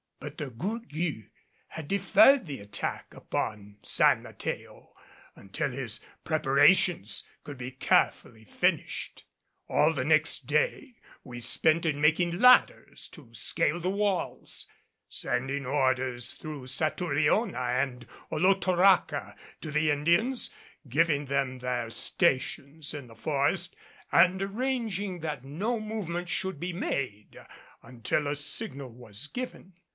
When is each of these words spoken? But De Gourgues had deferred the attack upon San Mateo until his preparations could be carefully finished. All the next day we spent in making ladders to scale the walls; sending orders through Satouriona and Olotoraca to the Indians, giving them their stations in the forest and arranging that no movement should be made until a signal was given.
But 0.19 0.37
De 0.37 0.49
Gourgues 0.51 1.29
had 1.69 1.87
deferred 1.87 2.45
the 2.45 2.59
attack 2.59 3.11
upon 3.13 3.77
San 3.81 4.21
Mateo 4.21 4.93
until 5.35 5.71
his 5.71 5.99
preparations 6.23 7.23
could 7.43 7.57
be 7.57 7.71
carefully 7.71 8.45
finished. 8.45 9.25
All 9.67 9.93
the 9.93 10.05
next 10.05 10.45
day 10.45 10.95
we 11.23 11.39
spent 11.39 11.87
in 11.87 12.01
making 12.01 12.39
ladders 12.39 13.07
to 13.09 13.33
scale 13.33 13.79
the 13.79 13.89
walls; 13.89 14.67
sending 15.09 15.65
orders 15.65 16.33
through 16.33 16.67
Satouriona 16.67 17.59
and 17.59 18.07
Olotoraca 18.31 19.35
to 19.61 19.71
the 19.71 19.89
Indians, 19.89 20.51
giving 20.87 21.25
them 21.25 21.59
their 21.59 21.89
stations 21.89 22.93
in 22.93 23.07
the 23.07 23.15
forest 23.15 23.75
and 24.11 24.39
arranging 24.41 25.19
that 25.21 25.43
no 25.43 25.79
movement 25.79 26.29
should 26.29 26.59
be 26.59 26.73
made 26.73 27.37
until 27.81 28.27
a 28.27 28.35
signal 28.35 28.89
was 28.91 29.27
given. 29.27 29.73